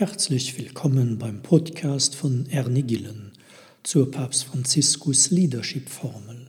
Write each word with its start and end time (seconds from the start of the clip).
Herzlich 0.00 0.56
willkommen 0.56 1.18
beim 1.18 1.42
Podcast 1.42 2.14
von 2.14 2.46
Ernie 2.46 2.84
Gillen 2.84 3.32
zur 3.82 4.10
Papst 4.10 4.44
Franziskus 4.44 5.30
Leadership 5.30 5.90
Formel. 5.90 6.48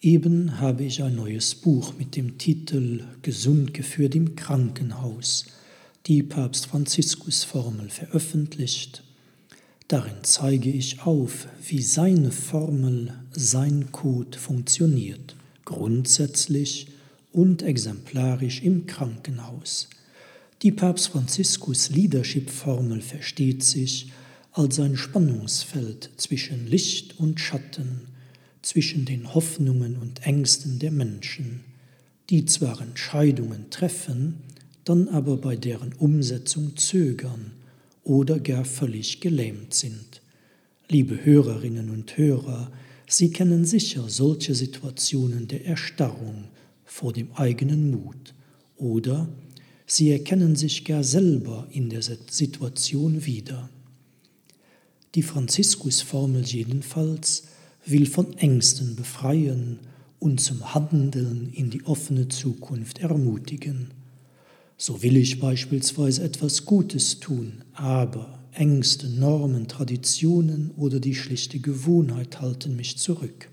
Eben 0.00 0.60
habe 0.60 0.84
ich 0.84 1.02
ein 1.02 1.16
neues 1.16 1.56
Buch 1.56 1.94
mit 1.98 2.14
dem 2.14 2.38
Titel 2.38 3.02
Gesund 3.22 3.74
geführt 3.74 4.14
im 4.14 4.36
Krankenhaus, 4.36 5.46
die 6.06 6.22
Papst 6.22 6.66
Franziskus 6.66 7.42
Formel 7.42 7.90
veröffentlicht. 7.90 9.02
Darin 9.88 10.22
zeige 10.22 10.70
ich 10.70 11.02
auf, 11.02 11.48
wie 11.66 11.82
seine 11.82 12.30
Formel, 12.30 13.12
sein 13.32 13.90
Code 13.90 14.38
funktioniert, 14.38 15.34
grundsätzlich 15.64 16.86
und 17.32 17.62
exemplarisch 17.62 18.62
im 18.62 18.86
Krankenhaus. 18.86 19.88
Die 20.62 20.72
Papst 20.72 21.08
Franziskus 21.08 21.90
Leadership-Formel 21.90 23.00
versteht 23.00 23.62
sich 23.62 24.10
als 24.50 24.80
ein 24.80 24.96
Spannungsfeld 24.96 26.10
zwischen 26.16 26.66
Licht 26.66 27.20
und 27.20 27.38
Schatten, 27.38 28.08
zwischen 28.60 29.04
den 29.04 29.34
Hoffnungen 29.34 29.96
und 29.96 30.26
Ängsten 30.26 30.80
der 30.80 30.90
Menschen, 30.90 31.60
die 32.28 32.44
zwar 32.44 32.80
Entscheidungen 32.80 33.70
treffen, 33.70 34.42
dann 34.84 35.06
aber 35.06 35.36
bei 35.36 35.54
deren 35.54 35.92
Umsetzung 35.92 36.76
zögern 36.76 37.52
oder 38.02 38.40
gar 38.40 38.64
völlig 38.64 39.20
gelähmt 39.20 39.74
sind. 39.74 40.22
Liebe 40.88 41.24
Hörerinnen 41.24 41.88
und 41.90 42.16
Hörer, 42.16 42.72
Sie 43.06 43.30
kennen 43.30 43.64
sicher 43.64 44.08
solche 44.08 44.56
Situationen 44.56 45.46
der 45.46 45.66
Erstarrung 45.66 46.48
vor 46.84 47.12
dem 47.12 47.30
eigenen 47.36 47.92
Mut 47.92 48.34
oder 48.76 49.28
Sie 49.90 50.10
erkennen 50.10 50.54
sich 50.54 50.84
gar 50.84 51.02
selber 51.02 51.66
in 51.70 51.88
der 51.88 52.02
Situation 52.02 53.24
wieder. 53.24 53.70
Die 55.14 55.22
Franziskusformel 55.22 56.44
jedenfalls 56.44 57.44
will 57.86 58.04
von 58.04 58.36
Ängsten 58.36 58.96
befreien 58.96 59.78
und 60.18 60.40
zum 60.42 60.74
Handeln 60.74 61.50
in 61.54 61.70
die 61.70 61.84
offene 61.86 62.28
Zukunft 62.28 62.98
ermutigen. 62.98 63.88
So 64.76 65.02
will 65.02 65.16
ich 65.16 65.40
beispielsweise 65.40 66.22
etwas 66.22 66.66
Gutes 66.66 67.18
tun, 67.18 67.64
aber 67.72 68.40
Ängste, 68.52 69.08
Normen, 69.08 69.68
Traditionen 69.68 70.70
oder 70.76 71.00
die 71.00 71.14
schlichte 71.14 71.60
Gewohnheit 71.60 72.42
halten 72.42 72.76
mich 72.76 72.98
zurück. 72.98 73.48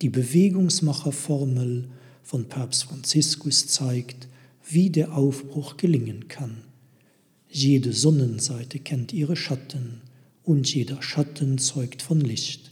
Die 0.00 0.08
Bewegungsmacherformel 0.08 1.90
von 2.22 2.46
Papst 2.46 2.84
Franziskus 2.84 3.66
zeigt, 3.66 4.28
wie 4.68 4.90
der 4.90 5.16
Aufbruch 5.16 5.76
gelingen 5.76 6.28
kann. 6.28 6.62
Jede 7.48 7.92
Sonnenseite 7.92 8.78
kennt 8.78 9.12
ihre 9.12 9.36
Schatten 9.36 10.00
und 10.42 10.72
jeder 10.72 11.02
Schatten 11.02 11.58
zeugt 11.58 12.02
von 12.02 12.20
Licht. 12.20 12.70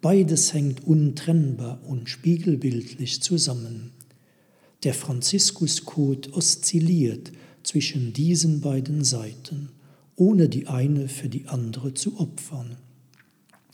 Beides 0.00 0.52
hängt 0.52 0.84
untrennbar 0.84 1.80
und 1.86 2.08
spiegelbildlich 2.08 3.22
zusammen. 3.22 3.92
Der 4.82 4.94
Franziskus-Code 4.94 6.32
oszilliert 6.32 7.32
zwischen 7.62 8.12
diesen 8.12 8.60
beiden 8.60 9.04
Seiten, 9.04 9.70
ohne 10.16 10.48
die 10.48 10.66
eine 10.66 11.08
für 11.08 11.28
die 11.28 11.46
andere 11.46 11.94
zu 11.94 12.18
opfern. 12.20 12.76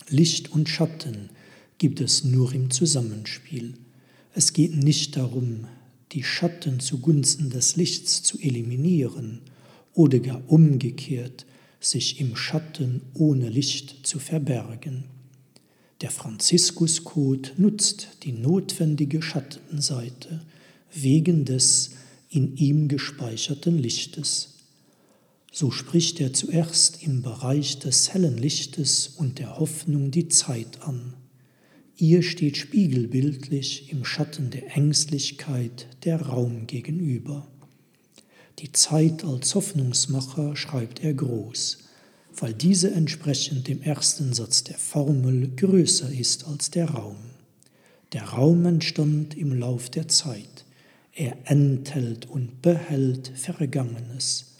Licht 0.08 0.52
und 0.52 0.69
Schatten 0.69 1.30
gibt 1.78 2.00
es 2.00 2.24
nur 2.24 2.52
im 2.52 2.70
Zusammenspiel. 2.70 3.74
Es 4.34 4.52
geht 4.52 4.76
nicht 4.76 5.16
darum, 5.16 5.66
die 6.12 6.22
Schatten 6.22 6.80
zugunsten 6.80 7.50
des 7.50 7.77
Lichts 7.77 8.22
zu 8.22 8.38
eliminieren 8.38 9.41
oder 9.94 10.19
gar 10.20 10.42
umgekehrt, 10.50 11.46
sich 11.80 12.20
im 12.20 12.36
Schatten 12.36 13.02
ohne 13.14 13.48
Licht 13.48 14.06
zu 14.06 14.19
verbergen. 14.19 15.04
Der 16.00 16.10
Franziskuscode 16.10 17.54
nutzt 17.56 18.08
die 18.24 18.32
notwendige 18.32 19.22
Schattenseite 19.22 20.42
wegen 20.92 21.44
des 21.44 21.91
in 22.28 22.56
ihm 22.56 22.88
gespeicherten 22.88 23.78
Lichtes. 23.78 24.54
So 25.53 25.70
spricht 25.70 26.20
er 26.20 26.32
zuerst 26.32 27.03
im 27.03 27.22
Bereich 27.22 27.78
des 27.78 28.12
hellen 28.12 28.38
Lichtes 28.38 29.08
und 29.16 29.38
der 29.38 29.58
Hoffnung 29.58 30.10
die 30.10 30.28
Zeit 30.28 30.82
an. 30.82 31.14
Ihr 32.02 32.24
steht 32.24 32.56
spiegelbildlich 32.56 33.92
im 33.92 34.04
Schatten 34.04 34.50
der 34.50 34.76
Ängstlichkeit 34.76 35.86
der 36.02 36.20
Raum 36.20 36.66
gegenüber. 36.66 37.46
Die 38.58 38.72
Zeit 38.72 39.22
als 39.22 39.54
Hoffnungsmacher 39.54 40.56
schreibt 40.56 41.04
er 41.04 41.14
groß, 41.14 41.78
weil 42.36 42.54
diese 42.54 42.90
entsprechend 42.90 43.68
dem 43.68 43.82
ersten 43.82 44.32
Satz 44.32 44.64
der 44.64 44.78
Formel 44.78 45.52
größer 45.54 46.10
ist 46.10 46.48
als 46.48 46.72
der 46.72 46.90
Raum. 46.90 47.18
Der 48.12 48.24
Raum 48.24 48.66
entstand 48.66 49.36
im 49.36 49.56
Lauf 49.56 49.88
der 49.88 50.08
Zeit. 50.08 50.64
Er 51.14 51.36
enthält 51.44 52.28
und 52.28 52.62
behält 52.62 53.30
Vergangenes. 53.36 54.56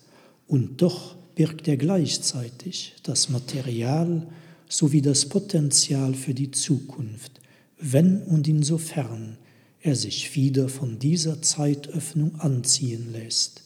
Und 0.47 0.81
doch 0.81 1.17
birgt 1.35 1.67
er 1.67 1.77
gleichzeitig 1.77 2.95
das 3.03 3.31
Material, 3.31 4.29
sowie 4.73 5.03
das 5.03 5.27
Potenzial 5.27 6.15
für 6.15 6.33
die 6.33 6.51
Zukunft, 6.51 7.41
wenn 7.79 8.23
und 8.23 8.49
insofern 8.49 9.37
er 9.81 9.97
sich 9.97 10.35
wieder 10.35 10.71
von 10.71 10.99
dieser 10.99 11.43
Zeitöffnung 11.43 12.37
anziehen 12.37 13.13
lässt. 13.13 13.65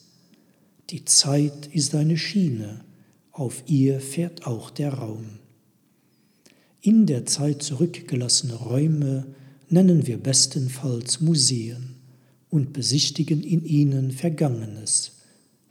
Die 0.89 1.05
Zeit 1.05 1.67
ist 1.67 1.95
eine 1.95 2.17
Schiene, 2.17 2.81
auf 3.31 3.63
ihr 3.67 4.01
fährt 4.01 4.45
auch 4.47 4.69
der 4.69 4.95
Raum. 4.95 5.39
In 6.81 7.05
der 7.05 7.25
Zeit 7.25 7.63
zurückgelassene 7.63 8.55
Räume 8.55 9.27
nennen 9.69 10.07
wir 10.07 10.17
bestenfalls 10.17 11.21
Museen 11.21 11.95
und 12.49 12.73
besichtigen 12.73 13.43
in 13.43 13.63
ihnen 13.63 14.11
Vergangenes, 14.11 15.13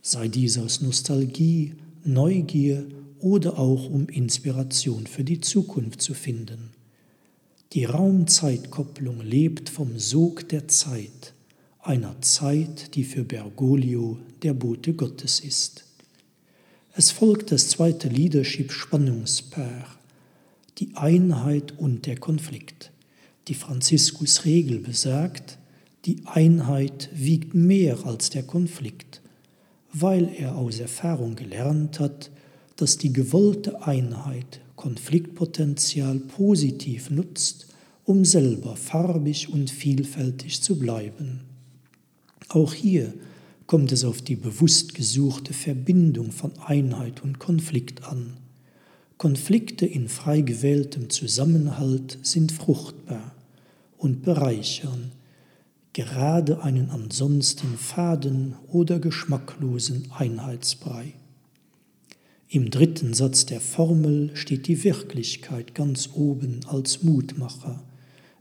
sei 0.01 0.29
dies 0.29 0.57
aus 0.57 0.81
Nostalgie, 0.81 1.75
Neugier 2.05 2.87
oder 3.27 3.59
auch 3.59 3.91
um 3.91 4.09
Inspiration 4.09 5.09
für 5.09 5.25
die 5.25 5.41
Zukunft 5.41 6.01
zu 6.01 6.15
finden. 6.15 6.71
Die 7.73 7.85
Raumzeitkopplung 7.85 9.21
lebt 9.21 9.69
vom 9.69 9.99
Sog 9.99 10.49
der 10.49 10.69
Zeit, 10.69 11.35
einer 11.81 12.21
Zeit, 12.21 12.95
die 12.95 13.03
für 13.03 13.25
Bergoglio 13.25 14.21
der 14.45 14.55
Bote 14.55 14.95
Gottes 14.95 15.41
ist. 15.41 15.87
Es 16.93 17.11
folgt 17.11 17.51
das 17.51 17.69
zweite 17.69 18.09
Leadership-Spannungspaar, 18.09 19.99
die 20.79 20.95
Einheit 20.95 21.77
und 21.77 22.07
der 22.07 22.21
Konflikt. 22.21 22.93
Die 23.49 23.55
Franziskus-Regel 23.55 24.79
besagt, 24.79 25.59
die 26.05 26.23
Einheit 26.27 27.09
wiegt 27.13 27.55
mehr 27.55 28.07
als 28.07 28.31
der 28.31 28.45
Konflikt, 28.45 29.21
weil 29.93 30.33
er 30.33 30.55
aus 30.55 30.79
Erfahrung 30.79 31.35
gelernt 31.35 31.99
hat, 31.99 32.31
dass 32.77 32.99
die 32.99 33.13
gewollte 33.13 33.87
Einheit 33.87 34.61
Konfliktpotenzial 34.77 36.19
positiv 36.19 37.11
nutzt, 37.11 37.67
um 38.05 38.25
selber 38.25 38.77
farbig 38.77 39.49
und 39.49 39.71
vielfältig 39.71 40.63
zu 40.63 40.79
bleiben. 40.79 41.41
Auch 42.49 42.73
hier 42.75 43.15
kommt 43.67 43.91
es 43.91 44.05
auf 44.05 44.23
die 44.23 44.37
bewusst 44.37 44.95
gesuchte 44.95 45.53
Verbindung 45.53 46.31
von 46.31 46.53
Einheit 46.65 47.23
und 47.25 47.39
Konflikt 47.39 48.05
an. 48.05 48.37
Konflikte 49.19 49.87
in 49.87 50.09
frei 50.09 50.43
gewähltem 50.43 51.11
Zusammenhalt 51.11 52.19
sind 52.23 52.53
fruchtbar 52.53 53.35
und 53.97 54.23
bereichern, 54.23 55.13
gerade 55.95 56.63
einen 56.63 56.91
ansonsten 56.91 57.79
faden 57.79 58.55
oder 58.69 59.01
geschmacklosen 59.01 60.13
Einheitsbrei. 60.17 61.15
Im 62.57 62.71
dritten 62.71 63.13
Satz 63.13 63.45
der 63.45 63.61
Formel 63.61 64.31
steht 64.33 64.67
die 64.67 64.83
Wirklichkeit 64.83 65.75
ganz 65.75 66.09
oben 66.15 66.61
als 66.67 67.03
Mutmacher, 67.03 67.85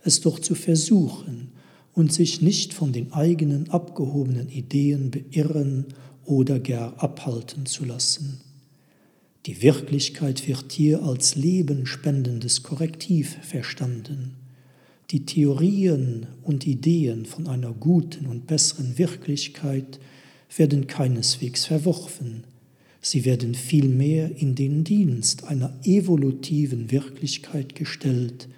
es 0.06 0.22
doch 0.22 0.40
zu 0.40 0.56
versuchen 0.56 1.50
und 1.92 2.14
sich 2.14 2.42
nicht 2.42 2.74
von 2.74 2.94
den 2.94 3.12
eigenen 3.12 3.70
abgehobenen 3.72 4.48
Ideen 4.48 5.12
beirren 5.12 5.88
oder 6.24 6.62
gar 6.62 6.98
abhalten 7.04 7.66
zu 7.66 7.84
lassen. 7.84 8.40
Die 9.48 9.62
Wirklichkeit 9.62 10.48
wird 10.48 10.72
hier 10.72 11.04
als 11.04 11.36
lebenspendendes 11.36 12.64
Korrektiv 12.64 13.36
verstanden. 13.42 14.36
Die 15.12 15.26
Theorien 15.26 16.28
und 16.42 16.66
Ideen 16.66 17.26
von 17.26 17.48
einer 17.48 17.74
guten 17.74 18.28
und 18.28 18.48
besseren 18.48 18.98
Wirklichkeit 18.98 20.00
werden 20.56 20.88
keineswegs 20.88 21.66
verworfen, 21.66 22.46
Sie 23.08 23.24
werden 23.24 23.54
vielmehr 23.54 24.36
in 24.36 24.56
den 24.56 24.84
Dienst 24.84 25.44
einer 25.44 25.72
evolutiven 25.84 26.90
Wirklichkeit 26.90 27.76
gestellt, 27.76 28.50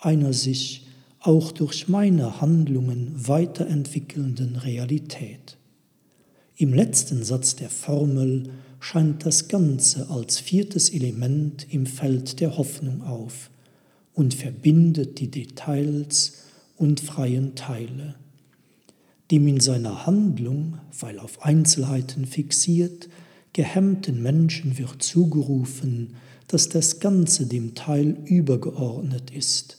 einer 0.00 0.32
sich 0.32 0.88
auch 1.20 1.52
durch 1.52 1.86
meine 1.86 2.40
Handlungen 2.40 3.12
weiterentwickelnden 3.14 4.56
Realität. 4.56 5.56
Im 6.56 6.74
letzten 6.74 7.22
Satz 7.22 7.54
der 7.54 7.70
Formel 7.70 8.50
scheint 8.80 9.24
das 9.24 9.46
Ganze 9.46 10.10
als 10.10 10.40
viertes 10.40 10.90
Element 10.90 11.72
im 11.72 11.86
Feld 11.86 12.40
der 12.40 12.58
Hoffnung 12.58 13.02
auf 13.02 13.50
und 14.14 14.34
verbindet 14.34 15.20
die 15.20 15.30
Details 15.30 16.42
und 16.76 16.98
freien 16.98 17.54
Teile. 17.54 18.16
Dem 19.30 19.46
in 19.46 19.60
seiner 19.60 20.06
Handlung, 20.06 20.78
weil 20.98 21.20
auf 21.20 21.44
Einzelheiten 21.44 22.26
fixiert, 22.26 23.08
gehemmten 23.52 24.22
Menschen 24.22 24.78
wird 24.78 25.02
zugerufen, 25.02 26.14
dass 26.48 26.68
das 26.68 27.00
Ganze 27.00 27.46
dem 27.46 27.74
Teil 27.74 28.16
übergeordnet 28.24 29.30
ist. 29.30 29.78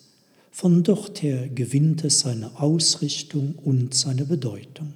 Von 0.52 0.84
dort 0.84 1.24
her 1.24 1.50
gewinnt 1.50 2.04
es 2.04 2.20
seine 2.20 2.60
Ausrichtung 2.60 3.56
und 3.56 3.94
seine 3.94 4.26
Bedeutung. 4.26 4.94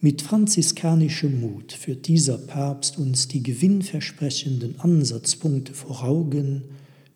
Mit 0.00 0.20
franziskanischem 0.20 1.40
Mut 1.40 1.72
führt 1.72 2.08
dieser 2.08 2.36
Papst 2.36 2.98
uns 2.98 3.28
die 3.28 3.42
gewinnversprechenden 3.42 4.80
Ansatzpunkte 4.80 5.72
vor 5.72 6.04
Augen, 6.04 6.64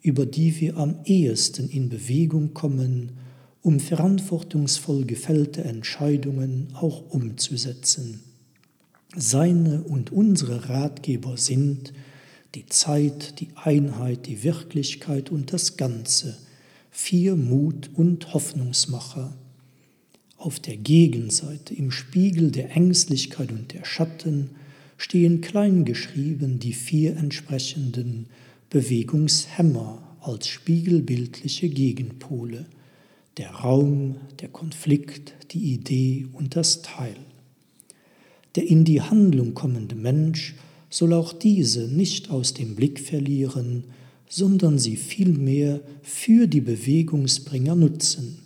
über 0.01 0.25
die 0.25 0.59
wir 0.61 0.79
am 0.79 0.97
ehesten 1.05 1.69
in 1.69 1.91
Bewegung 1.91 2.55
kommen, 2.55 3.13
um 3.61 3.81
verantwortungsvoll 3.81 5.05
gefällte 5.05 5.65
Entscheidungen 5.65 6.69
auch 6.75 7.11
umzusetzen. 7.11 8.28
Seine 9.21 9.83
und 9.83 10.13
unsere 10.13 10.69
Ratgeber 10.69 11.37
sind 11.37 11.93
die 12.55 12.67
Zeit, 12.67 13.41
die 13.41 13.49
Einheit, 13.57 14.29
die 14.29 14.45
Wirklichkeit 14.45 15.31
und 15.31 15.53
das 15.53 15.77
Ganze, 15.77 16.39
vier 16.93 17.35
Mut- 17.35 17.91
und 17.95 18.33
Hoffnungsmacher. 18.33 19.37
Auf 20.37 20.61
der 20.61 20.77
Gegenseite, 20.77 21.75
im 21.75 21.91
Spiegel 21.91 22.53
der 22.53 22.77
Ängstlichkeit 22.77 23.51
und 23.51 23.73
der 23.73 23.85
Schatten, 23.85 24.51
stehen 24.97 25.41
kleingeschrieben 25.41 26.61
die 26.61 26.73
vier 26.73 27.17
entsprechenden 27.17 28.27
Bewegungshämmer 28.71 30.01
als 30.21 30.47
spiegelbildliche 30.47 31.69
Gegenpole, 31.69 32.67
der 33.37 33.51
Raum, 33.51 34.19
der 34.39 34.49
Konflikt, 34.49 35.35
die 35.51 35.73
Idee 35.73 36.29
und 36.33 36.55
das 36.55 36.83
Teil. 36.83 37.17
Der 38.55 38.67
in 38.67 38.85
die 38.85 39.03
Handlung 39.03 39.55
kommende 39.55 39.95
Mensch 39.95 40.55
soll 40.91 41.13
auch 41.13 41.33
diese 41.33 41.89
nicht 41.89 42.31
aus 42.31 42.55
dem 42.55 42.75
Blick 42.75 43.01
verlieren, 43.01 43.85
sondern 44.29 44.79
sie 44.79 44.97
vielmehr 44.97 45.81
für 46.03 46.47
die 46.47 46.61
Bewegungsbringer 46.61 47.75
nutzen. 47.75 48.39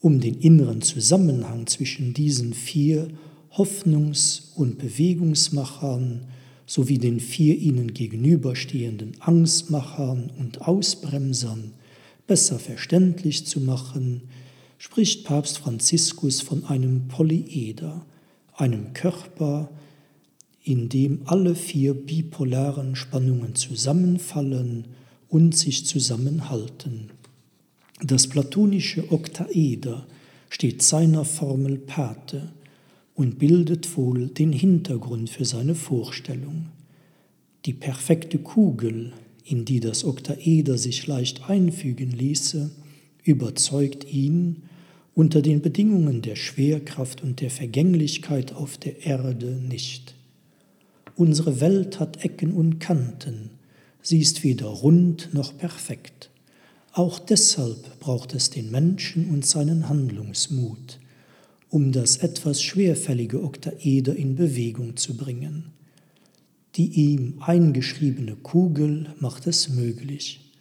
Um 0.00 0.20
den 0.20 0.34
inneren 0.34 0.82
Zusammenhang 0.82 1.66
zwischen 1.66 2.14
diesen 2.14 2.52
vier 2.52 3.08
Hoffnungs- 3.52 4.54
und 4.54 4.78
Bewegungsmachern 4.78 6.26
sowie 6.66 6.98
den 6.98 7.20
vier 7.20 7.56
ihnen 7.56 7.94
gegenüberstehenden 7.94 9.12
Angstmachern 9.20 10.30
und 10.38 10.62
Ausbremsern 10.62 11.72
besser 12.26 12.58
verständlich 12.58 13.46
zu 13.46 13.60
machen, 13.60 14.22
spricht 14.78 15.24
Papst 15.24 15.58
Franziskus 15.58 16.40
von 16.40 16.64
einem 16.64 17.08
Polyeder, 17.08 18.04
einem 18.56 18.92
Körper, 18.92 19.70
in 20.62 20.88
dem 20.88 21.20
alle 21.26 21.54
vier 21.54 21.94
bipolaren 21.94 22.96
Spannungen 22.96 23.54
zusammenfallen 23.54 24.86
und 25.28 25.56
sich 25.56 25.86
zusammenhalten. 25.86 27.10
Das 28.02 28.26
platonische 28.26 29.10
Oktaeder 29.12 30.06
steht 30.50 30.82
seiner 30.82 31.24
Formel 31.24 31.78
Pate 31.78 32.52
und 33.14 33.38
bildet 33.38 33.96
wohl 33.96 34.28
den 34.28 34.52
Hintergrund 34.52 35.30
für 35.30 35.44
seine 35.44 35.74
Vorstellung. 35.74 36.66
Die 37.64 37.72
perfekte 37.72 38.38
Kugel, 38.38 39.12
in 39.44 39.64
die 39.64 39.80
das 39.80 40.04
Oktaeder 40.04 40.78
sich 40.78 41.06
leicht 41.06 41.48
einfügen 41.48 42.10
ließe, 42.10 42.70
überzeugt 43.24 44.04
ihn, 44.12 44.62
unter 45.16 45.40
den 45.40 45.62
Bedingungen 45.62 46.20
der 46.20 46.36
Schwerkraft 46.36 47.22
und 47.22 47.40
der 47.40 47.50
Vergänglichkeit 47.50 48.52
auf 48.52 48.76
der 48.76 49.06
Erde 49.06 49.46
nicht. 49.46 50.14
Unsere 51.16 51.58
Welt 51.62 51.98
hat 51.98 52.22
Ecken 52.22 52.52
und 52.52 52.80
Kanten, 52.80 53.48
sie 54.02 54.20
ist 54.20 54.44
weder 54.44 54.66
rund 54.66 55.32
noch 55.32 55.56
perfekt. 55.56 56.28
Auch 56.92 57.18
deshalb 57.18 57.98
braucht 57.98 58.34
es 58.34 58.50
den 58.50 58.70
Menschen 58.70 59.30
und 59.30 59.46
seinen 59.46 59.88
Handlungsmut, 59.88 61.00
um 61.70 61.92
das 61.92 62.18
etwas 62.18 62.62
schwerfällige 62.62 63.42
Oktaeder 63.42 64.14
in 64.14 64.36
Bewegung 64.36 64.98
zu 64.98 65.16
bringen. 65.16 65.72
Die 66.74 66.88
ihm 66.88 67.38
eingeschriebene 67.40 68.36
Kugel 68.36 69.14
macht 69.18 69.46
es 69.46 69.70
möglich. 69.70 70.52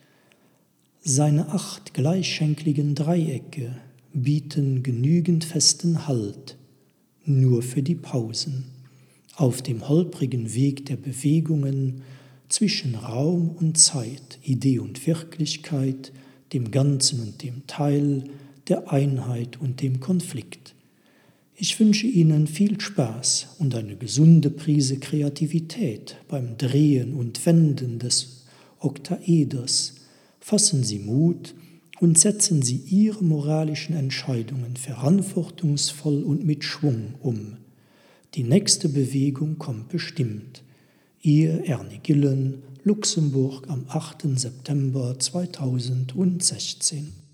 Seine 1.02 1.50
acht 1.50 1.94
gleichschenkligen 1.94 2.96
Dreiecke 2.96 3.76
bieten 4.16 4.82
genügend 4.82 5.44
festen 5.44 6.08
Halt, 6.08 6.58
nur 7.26 7.62
für 7.62 7.84
die 7.84 7.96
Pausen, 7.96 8.66
auf 9.36 9.62
dem 9.62 9.88
holprigen 9.88 10.54
Weg 10.56 10.86
der 10.86 10.96
Bewegungen 10.96 12.02
zwischen 12.48 12.96
Raum 12.96 13.50
und 13.50 13.78
Zeit, 13.78 14.40
Idee 14.42 14.80
und 14.80 15.06
Wirklichkeit, 15.06 16.14
dem 16.54 16.72
Ganzen 16.72 17.20
und 17.20 17.44
dem 17.44 17.68
Teil, 17.68 18.24
der 18.70 18.92
Einheit 18.92 19.60
und 19.60 19.82
dem 19.82 20.00
Konflikt. 20.00 20.74
Ich 21.58 21.80
wünsche 21.80 22.08
Ihnen 22.08 22.48
viel 22.48 22.80
Spaß 22.80 23.56
und 23.60 23.76
eine 23.76 23.96
gesunde 23.96 24.50
Prise 24.50 24.98
Kreativität 24.98 26.18
beim 26.28 26.58
Drehen 26.58 27.14
und 27.14 27.46
Wenden 27.46 28.00
des 28.00 28.46
Oktaeders. 28.80 29.96
Fassen 30.40 30.84
Sie 30.84 31.00
Mut 31.00 31.56
und 32.00 32.20
setzen 32.20 32.62
Sie 32.62 32.78
Ihre 32.78 33.24
moralischen 33.24 33.96
Entscheidungen 33.96 34.76
verantwortungsvoll 34.76 36.24
und 36.24 36.46
mit 36.46 36.64
Schwung 36.64 37.16
um. 37.22 37.58
Die 38.34 38.44
nächste 38.44 38.90
Bewegung 38.90 39.58
kommt 39.58 39.90
bestimmt. 39.90 40.64
Ihr 41.22 41.66
Ernie 41.66 42.00
Gillen, 42.04 42.64
Luxemburg 42.84 43.70
am 43.70 43.86
8. 43.88 44.38
September 44.38 45.18
2016. 45.18 47.25